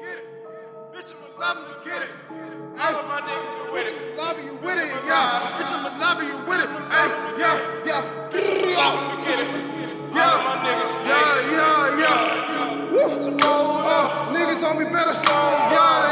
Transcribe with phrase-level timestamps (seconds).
[0.00, 0.20] yeah.
[0.94, 2.10] Bitch, love you get it
[5.84, 6.70] I'm loving you with it.
[6.92, 7.08] Hey,
[7.38, 8.30] yeah, yeah.
[8.30, 9.48] Bitch, I'm loving to get it.
[10.14, 12.92] Yeah, all my niggas, yeah, yeah, yeah.
[12.92, 13.38] Woo.
[13.42, 14.32] Hold up.
[14.32, 15.34] Niggas on me better slow.
[15.74, 16.11] Yeah,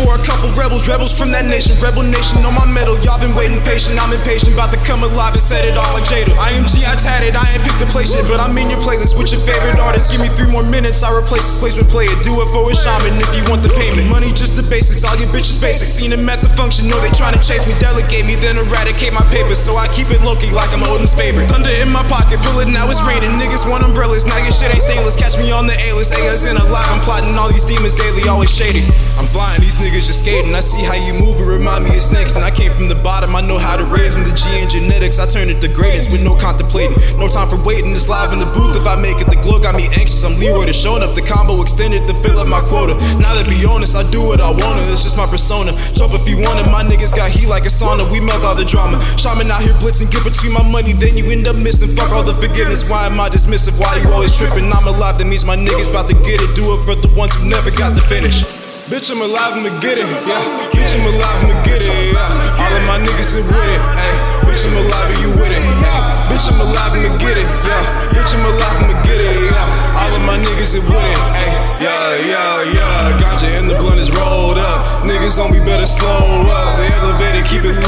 [0.00, 2.93] for a couple rebels, rebels from that nation, rebel nation on my medal.
[3.44, 6.32] Waiting patient, I'm impatient, about to come alive and set it off like Jada.
[6.32, 9.36] IMG, I tatted, I ain't picked the place yet, but I'm in your playlist with
[9.36, 10.08] your favorite artist.
[10.08, 12.16] Give me three more minutes, I replace this place with play it.
[12.24, 14.08] Do it for a shaman if you want the payment.
[14.08, 15.92] Money just the basics, I'll get bitches basics.
[15.92, 19.28] Seen them at the function, know they tryna chase me, delegate me, then eradicate my
[19.28, 19.60] papers.
[19.60, 21.44] So I keep it low key like I'm Odin's favorite.
[21.52, 23.28] Thunder in my pocket, pull it now it's raining.
[23.36, 25.20] Niggas want umbrellas, now your shit ain't stainless.
[25.20, 26.88] Catch me on the A-list, a lot.
[26.88, 28.88] I'm plotting all these demons daily, always shady.
[29.20, 30.56] I'm flying, these niggas just skating.
[30.56, 32.32] I see how you move, it remind me of snakes.
[32.32, 34.70] And I came from the bottom, I know how to raise in the G and
[34.70, 35.18] genetics.
[35.18, 36.94] I turn it to greatness with no contemplating.
[37.18, 38.78] No time for waiting, it's live in the booth.
[38.78, 40.22] If I make it, the glow got me anxious.
[40.22, 42.94] I'm Leroy the showing up, the combo extended to fill up my quota.
[43.18, 45.74] Now to be honest, I do what I wanna, it's just my persona.
[45.98, 48.06] Jump if you want it, my niggas got heat like a sauna.
[48.06, 49.02] We melt all the drama.
[49.18, 51.90] Shaman out here blitzing, get between my money, then you end up missing.
[51.98, 53.74] Fuck all the forgiveness, why am I dismissive?
[53.82, 54.70] Why you always tripping?
[54.70, 56.54] I'm alive, that means my niggas about to get it.
[56.54, 58.46] Do it for the ones who never got to finish.
[58.84, 60.44] Bitch, I'm alive, I'ma get it, yeah.
[60.76, 62.43] Bitch, I'm alive, I'ma get it, yeah.
[62.74, 64.50] All of my niggas are with it, ayy.
[64.50, 66.26] Bitch, I'm alive, and you with it, yeah.
[66.26, 68.10] Bitch, I'm alive, I'ma get it, yeah.
[68.10, 69.94] Bitch, I'm alive, I'ma get it, yeah.
[70.02, 71.54] All of my niggas are with it, ayy.
[71.78, 73.22] Yeah, yeah, yeah.
[73.22, 75.06] Ganja and the blunt is rolled up.
[75.06, 76.18] Niggas on me better slow
[76.50, 76.66] up.
[76.82, 77.78] The elevator, keep it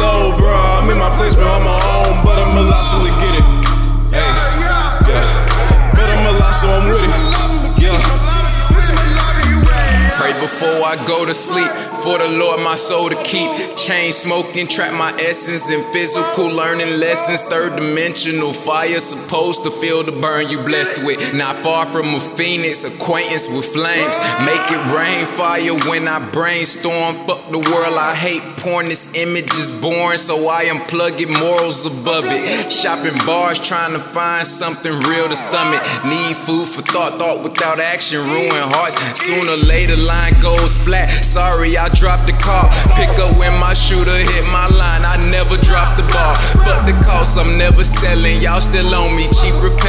[10.67, 11.71] before I go to sleep,
[12.03, 13.77] for the Lord my soul to keep.
[13.77, 17.43] Chain smoking, trap my essence in physical learning lessons.
[17.43, 21.35] Third dimensional fire, supposed to feel the burn you blessed with.
[21.35, 24.19] Not far from a phoenix, acquaintance with flames.
[24.43, 27.15] Make it rain fire when I brainstorm.
[27.27, 28.43] Fuck the world I hate.
[28.67, 32.67] Porn, this image is born, so I unplug it, morals above it.
[32.67, 35.79] Shopping bars, trying to find something real to stomach.
[36.03, 38.99] Need food for thought, thought without action, ruin hearts.
[39.23, 41.07] Sooner later, line goes flat.
[41.23, 42.67] Sorry, I dropped the call.
[42.99, 45.07] Pick up when my shooter hit my line.
[45.07, 46.35] I never drop the ball.
[46.67, 48.43] Fuck the cost, I'm never selling.
[48.43, 49.86] Y'all still on me, cheap repellent.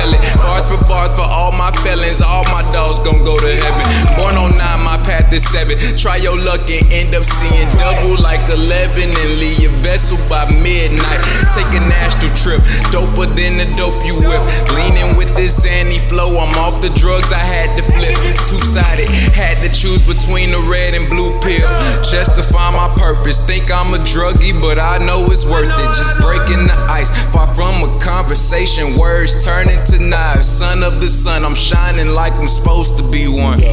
[0.68, 2.22] For bars for all my felons.
[2.22, 3.86] All my dogs gon' go to heaven.
[4.20, 5.80] Born on nine, my path is seven.
[5.96, 10.44] Try your luck and end up seeing double like 11 and leave your vessel by
[10.52, 11.24] midnight.
[11.56, 12.60] Take an astral trip,
[12.92, 14.44] doper than the dope you whip.
[14.76, 18.20] Leaning with this Zanny flow, I'm off the drugs I had to flip.
[18.52, 21.64] Two sided, had to choose between the red and blue pill.
[22.04, 23.40] Just to find my purpose.
[23.40, 25.92] Think I'm a druggie, but I know it's worth it.
[25.96, 29.00] Just breaking the ice, far from a conversation.
[29.00, 30.58] Words turn into knives.
[30.68, 33.64] Son of the sun, I'm shining like I'm supposed to be one.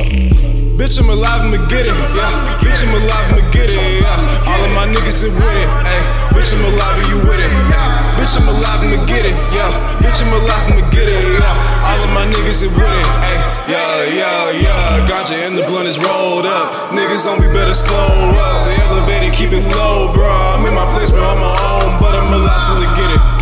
[0.79, 2.63] Bitch, I'm alive, I'ma get it, yeah.
[2.63, 4.47] Bitch, I'm alive, I'ma get it, yeah.
[4.47, 6.05] All of my niggas are with it, ayy.
[6.39, 8.15] Bitch, I'm alive, you with it, yeah.
[8.15, 9.75] Bitch, I'm alive, I'ma get it, yeah.
[10.07, 11.83] Bitch, I'm alive, I'ma get it, yeah.
[11.83, 13.43] All of my niggas are with it, ayy.
[13.75, 15.11] Yeah, yeah, yeah.
[15.11, 16.95] Ganja and the blunt is rolled up.
[16.95, 18.07] Niggas on me better slow
[18.39, 18.71] up.
[18.71, 20.31] The keep it low, bro.
[20.31, 23.34] I'm in my place, bro, on my own, but I'm alive, still to get it.